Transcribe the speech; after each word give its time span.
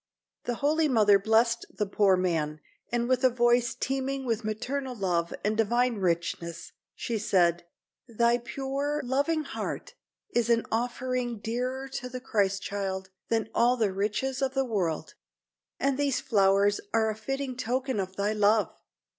The 0.45 0.55
holy 0.65 0.87
mother 0.87 1.19
blessed 1.19 1.63
the 1.77 1.85
poor 1.85 2.17
man, 2.17 2.59
and 2.91 3.07
with 3.07 3.23
a 3.23 3.29
voice 3.29 3.75
teeming 3.75 4.25
with 4.25 4.43
maternal 4.43 4.95
love 4.95 5.31
and 5.45 5.55
divine 5.55 5.97
richness, 5.99 6.71
she 6.95 7.19
said: 7.19 7.67
"Thy 8.09 8.39
pure, 8.39 9.01
loving 9.05 9.43
heart 9.43 9.93
is 10.31 10.49
an 10.49 10.65
offering 10.71 11.37
dearer 11.37 11.87
to 11.89 12.09
the 12.09 12.19
Christ 12.19 12.63
child 12.63 13.11
than 13.29 13.49
all 13.53 13.77
the 13.77 13.93
riches 13.93 14.41
of 14.41 14.55
the 14.55 14.65
world, 14.65 15.13
and 15.79 15.99
these 15.99 16.19
flowers 16.19 16.81
are 16.91 17.11
a 17.11 17.15
fitting 17.15 17.55
token 17.55 17.99
of 17.99 18.15
thy 18.15 18.33
love. 18.33 18.73